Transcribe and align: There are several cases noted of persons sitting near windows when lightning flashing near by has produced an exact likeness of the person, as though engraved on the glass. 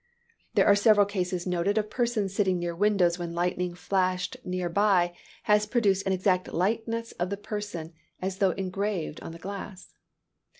There 0.55 0.65
are 0.65 0.73
several 0.75 1.05
cases 1.05 1.45
noted 1.45 1.77
of 1.77 1.91
persons 1.91 2.33
sitting 2.33 2.57
near 2.57 2.75
windows 2.75 3.19
when 3.19 3.35
lightning 3.35 3.75
flashing 3.75 4.41
near 4.43 4.67
by 4.67 5.15
has 5.43 5.67
produced 5.67 6.07
an 6.07 6.11
exact 6.11 6.51
likeness 6.51 7.11
of 7.19 7.29
the 7.29 7.37
person, 7.37 7.93
as 8.19 8.39
though 8.39 8.49
engraved 8.49 9.19
on 9.21 9.31
the 9.31 9.37
glass. 9.37 9.93